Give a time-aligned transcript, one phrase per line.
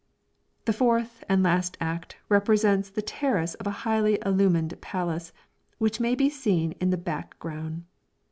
[0.65, 5.31] The fourth and last act represents the terrace of a highly illuminated palace,
[5.77, 7.83] which may be seen in the back ground.